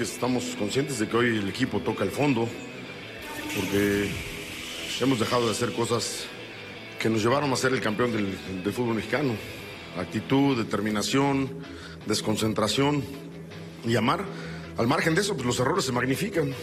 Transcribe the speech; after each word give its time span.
Que 0.00 0.04
estamos 0.04 0.56
conscientes 0.58 0.98
de 0.98 1.06
que 1.06 1.14
hoy 1.14 1.36
el 1.36 1.46
equipo 1.50 1.78
toca 1.80 2.04
el 2.04 2.10
fondo, 2.10 2.48
porque 3.54 4.10
hemos 4.98 5.20
dejado 5.20 5.44
de 5.44 5.50
hacer 5.50 5.74
cosas 5.74 6.24
que 6.98 7.10
nos 7.10 7.22
llevaron 7.22 7.52
a 7.52 7.56
ser 7.56 7.74
el 7.74 7.82
campeón 7.82 8.10
del, 8.10 8.34
del 8.64 8.72
fútbol 8.72 8.94
mexicano. 8.94 9.34
Actitud, 9.98 10.56
determinación, 10.56 11.50
desconcentración 12.06 13.04
y 13.84 13.94
amar. 13.94 14.24
Al 14.78 14.86
margen 14.86 15.14
de 15.14 15.20
eso, 15.20 15.34
pues 15.34 15.44
los 15.44 15.60
errores 15.60 15.84
se 15.84 15.92
magnifican. 15.92 16.54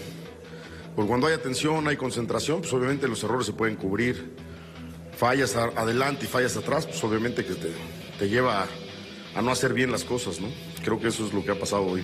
Porque 0.95 1.07
cuando 1.07 1.28
hay 1.28 1.35
atención, 1.35 1.88
hay 1.88 1.95
concentración, 1.95 2.62
pues 2.62 2.73
obviamente 2.73 3.07
los 3.07 3.23
errores 3.23 3.45
se 3.45 3.53
pueden 3.53 3.75
cubrir. 3.75 4.33
Fallas 5.16 5.56
adelante 5.56 6.25
y 6.25 6.28
fallas 6.28 6.57
atrás, 6.57 6.88
pues 6.88 7.03
obviamente 7.03 7.45
que 7.45 7.53
te, 7.53 7.72
te 8.17 8.29
lleva 8.29 8.63
a, 8.63 8.67
a 9.38 9.42
no 9.42 9.52
hacer 9.52 9.74
bien 9.74 9.92
las 9.92 10.03
cosas, 10.03 10.40
¿no? 10.40 10.48
Creo 10.84 11.00
que 11.00 11.09
eso 11.09 11.25
es 11.25 11.34
lo 11.34 11.46
que 11.46 11.52
ha 11.52 11.59
pasado 11.59 11.84
hoy. 11.84 12.03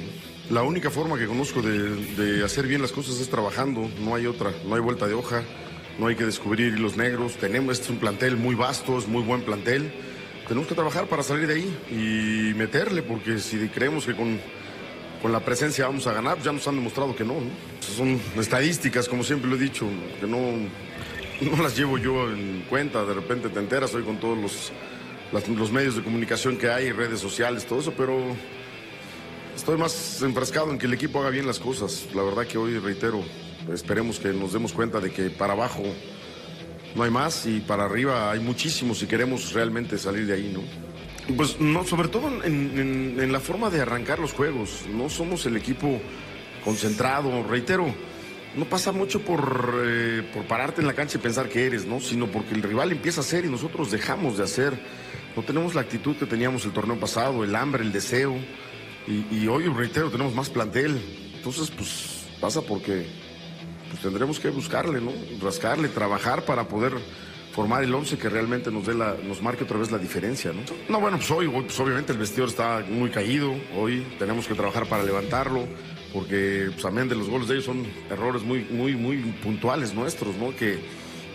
La 0.50 0.62
única 0.62 0.90
forma 0.90 1.18
que 1.18 1.26
conozco 1.26 1.62
de, 1.62 1.96
de 2.16 2.44
hacer 2.44 2.68
bien 2.68 2.82
las 2.82 2.92
cosas 2.92 3.20
es 3.20 3.30
trabajando, 3.30 3.90
no 4.00 4.16
hay 4.16 4.28
otra, 4.28 4.52
no 4.66 4.76
hay 4.76 4.82
vuelta 4.82 5.08
de 5.08 5.14
hoja, 5.14 5.44
no 5.98 6.08
hay 6.08 6.16
que 6.16 6.26
descubrir 6.26 6.74
hilos 6.74 6.96
negros. 6.96 7.34
Tenemos, 7.38 7.74
este 7.74 7.86
es 7.86 7.90
un 7.90 7.98
plantel 7.98 8.38
muy 8.38 8.56
vasto, 8.56 9.00
es 9.00 9.08
muy 9.08 9.24
buen 9.24 9.42
plantel. 9.42 9.92
Tenemos 10.48 10.68
que 10.68 10.76
trabajar 10.76 11.08
para 11.08 11.24
salir 11.24 11.48
de 11.48 11.56
ahí 11.56 11.78
y 11.90 12.54
meterle, 12.54 13.02
porque 13.02 13.40
si 13.40 13.58
creemos 13.70 14.06
que 14.06 14.16
con 14.16 14.40
con 15.24 15.32
la 15.32 15.40
presencia 15.40 15.88
vamos 15.88 16.06
a 16.06 16.12
ganar, 16.12 16.38
ya 16.42 16.52
nos 16.52 16.68
han 16.68 16.76
demostrado 16.76 17.16
que 17.16 17.24
no, 17.24 17.36
¿no? 17.36 17.50
Son 17.80 18.20
estadísticas, 18.38 19.08
como 19.08 19.24
siempre 19.24 19.50
lo 19.50 19.56
he 19.56 19.60
dicho, 19.60 19.88
que 20.20 20.28
no, 20.28 20.38
no 21.50 21.64
las 21.64 21.78
llevo 21.78 21.98
yo 21.98 22.30
en 22.30 22.66
cuenta, 22.70 23.06
de 23.06 23.14
repente 23.14 23.48
te 23.48 23.58
enteras 23.58 23.96
hoy 23.96 24.04
con 24.04 24.18
todos 24.18 24.38
los, 24.38 24.74
las- 25.34 25.48
los 25.50 25.72
medios 25.72 25.96
de 25.96 26.04
comunicación 26.04 26.58
que 26.58 26.70
hay, 26.70 26.92
redes 26.92 27.20
sociales, 27.20 27.66
todo 27.66 27.80
eso, 27.82 27.94
pero 27.98 28.18
estoy 29.56 29.78
más 29.78 30.22
enfrascado 30.22 30.72
en 30.72 30.78
que 30.78 30.86
el 30.86 30.94
equipo 30.94 31.20
haga 31.20 31.30
bien 31.30 31.46
las 31.48 31.60
cosas. 31.60 32.08
La 32.14 32.24
verdad 32.24 32.46
que 32.48 32.58
hoy, 32.58 32.78
reitero, 32.80 33.22
esperemos 33.74 34.20
que 34.20 34.30
nos 34.30 34.54
demos 34.54 34.74
cuenta 34.74 35.00
de 35.00 35.12
que 35.12 35.30
para 35.30 35.54
abajo 35.54 35.84
no 36.96 37.04
hay 37.04 37.10
más 37.12 37.46
y 37.48 37.60
para 37.60 37.86
arriba 37.86 38.32
hay 38.32 38.40
muchísimo 38.40 38.94
si 38.94 39.08
queremos 39.08 39.52
realmente 39.54 39.98
salir 39.98 40.26
de 40.28 40.34
ahí, 40.34 40.52
¿no? 40.54 40.62
Pues 41.36 41.60
no, 41.60 41.86
sobre 41.86 42.10
todo 42.10 42.28
en, 42.44 42.78
en- 42.78 43.20
en 43.20 43.32
la 43.32 43.40
forma 43.40 43.70
de 43.70 43.80
arrancar 43.82 44.20
los 44.20 44.34
juegos. 44.34 44.82
No 44.94 45.10
somos 45.10 45.46
el 45.46 45.56
equipo 45.56 46.00
concentrado, 46.66 47.44
reitero. 47.50 47.86
No 48.58 48.66
pasa 48.66 48.92
mucho 48.92 49.22
por, 49.22 49.82
eh, 49.86 50.22
por 50.34 50.44
pararte 50.44 50.82
en 50.82 50.88
la 50.88 50.94
cancha 50.94 51.18
y 51.18 51.22
pensar 51.22 51.50
que 51.50 51.66
eres, 51.66 51.86
¿no? 51.86 52.00
Sino 52.00 52.28
porque 52.28 52.54
el 52.54 52.62
rival 52.62 52.92
empieza 52.92 53.22
a 53.22 53.24
hacer 53.24 53.46
y 53.46 53.50
nosotros 53.50 53.90
dejamos 53.90 54.38
de 54.38 54.44
hacer. 54.44 54.74
No 55.36 55.42
tenemos 55.44 55.74
la 55.74 55.82
actitud 55.82 56.16
que 56.16 56.26
teníamos 56.26 56.66
el 56.66 56.72
torneo 56.72 57.00
pasado, 57.00 57.44
el 57.44 57.56
hambre, 57.56 57.84
el 57.84 57.92
deseo. 57.92 58.36
Y, 59.08 59.48
hoy, 59.48 59.66
reitero, 59.68 60.10
tenemos 60.10 60.34
más 60.34 60.50
plantel. 60.50 61.00
Entonces, 61.36 61.70
pues 61.72 62.26
pasa 62.40 62.62
porque 62.62 63.06
pues 63.90 64.02
tendremos 64.02 64.40
que 64.40 64.50
buscarle, 64.50 65.02
¿no? 65.02 65.12
Rascarle, 65.42 65.90
trabajar 65.90 66.46
para 66.46 66.68
poder 66.68 66.94
formar 67.52 67.84
el 67.84 67.94
11 67.94 68.18
que 68.18 68.30
realmente 68.30 68.72
nos 68.72 68.88
dé 68.88 68.94
la, 68.94 69.16
nos 69.24 69.42
marque 69.42 69.66
otra 69.66 69.78
vez 69.78 69.92
la 69.92 69.98
diferencia, 69.98 70.52
¿no? 70.52 70.62
No, 70.90 71.00
bueno, 71.00 71.18
pues 71.18 71.30
hoy, 71.32 71.48
pues 71.48 71.80
obviamente 71.80 72.12
el 72.12 72.18
vestidor 72.18 72.50
está 72.50 72.84
muy 72.90 73.12
caído, 73.12 73.54
hoy 73.78 74.06
tenemos 74.18 74.48
que 74.48 74.56
trabajar 74.56 74.88
para 74.88 75.04
levantarlo, 75.04 75.68
porque 76.12 76.70
pues, 76.74 76.84
amén 76.86 77.08
de 77.08 77.16
los 77.16 77.30
goles 77.30 77.48
de 77.48 77.56
ellos 77.56 77.66
son 77.66 77.86
errores 78.10 78.42
muy, 78.42 78.64
muy, 78.72 78.96
muy 78.96 79.18
puntuales 79.44 79.94
nuestros, 79.94 80.36
¿no? 80.38 80.56
Que, 80.56 80.80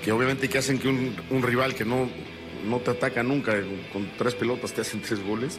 que 0.02 0.10
obviamente 0.10 0.48
que 0.48 0.58
hacen 0.58 0.78
que 0.78 0.88
un 0.88 1.42
rival 1.42 1.74
que 1.74 1.84
no, 1.84 2.08
no 2.68 2.78
te 2.78 2.90
ataca 2.92 3.22
nunca, 3.22 3.54
con 3.92 4.08
tres 4.16 4.34
pelotas 4.34 4.72
te 4.72 4.82
hacen 4.82 5.00
tres 5.00 5.24
goles, 5.24 5.58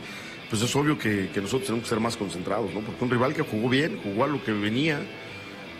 pues 0.50 0.62
es 0.62 0.76
obvio 0.76 0.98
que, 0.98 1.30
nosotros 1.36 1.64
tenemos 1.66 1.84
que 1.84 1.90
ser 1.90 2.00
más 2.00 2.16
concentrados, 2.18 2.74
¿no? 2.74 2.82
Porque 2.82 3.04
un 3.04 3.10
rival 3.10 3.34
que 3.34 3.42
jugó 3.44 3.70
bien, 3.70 4.00
jugó 4.04 4.24
a 4.24 4.28
lo 4.28 4.44
que 4.44 4.52
venía, 4.52 5.00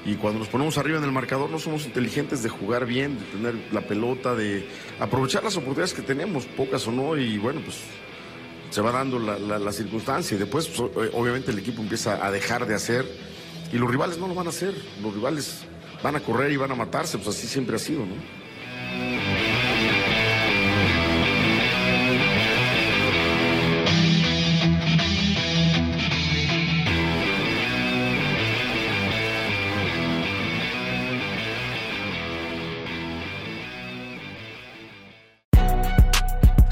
y 0.06 0.16
cuando 0.16 0.40
nos 0.40 0.48
ponemos 0.48 0.78
arriba 0.78 0.98
en 0.98 1.04
el 1.04 1.12
marcador 1.12 1.50
no 1.50 1.60
somos 1.60 1.86
inteligentes 1.86 2.42
de 2.42 2.50
jugar 2.50 2.86
bien, 2.86 3.20
de 3.20 3.26
tener 3.26 3.56
la 3.74 3.82
pelota, 3.82 4.34
de 4.34 4.66
aprovechar 5.00 5.44
las 5.44 5.56
oportunidades 5.58 5.94
que 5.94 6.02
tenemos, 6.02 6.46
pocas 6.46 6.88
o 6.88 6.92
no, 6.92 7.18
y 7.18 7.38
bueno, 7.38 7.62
pues 7.62 7.78
se 8.70 8.82
va 8.82 8.92
dando 8.92 9.18
la, 9.20 9.38
la- 9.40 9.72
circunstancia 9.74 10.36
y 10.36 10.40
después 10.40 10.68
pues, 10.68 10.92
obviamente 11.14 11.52
el 11.52 11.58
equipo 11.60 11.82
empieza 11.82 12.24
a 12.26 12.32
dejar 12.32 12.68
de 12.68 12.76
hacer 12.76 13.04
y 13.74 13.78
los 13.78 13.90
rivales 13.90 14.20
no 14.20 14.28
lo 14.28 14.36
van 14.36 14.46
a 14.46 14.52
hacer, 14.52 14.76
los 15.02 15.14
rivales 15.14 15.62
van 16.04 16.16
a 16.16 16.20
correr 16.20 16.52
y 16.52 16.58
van 16.58 16.72
a 16.72 16.76
matarse, 16.76 17.18
pues 17.18 17.36
así 17.36 17.48
siempre 17.48 17.76
ha 17.76 17.80
sido, 17.80 18.02
¿no? 18.02 18.39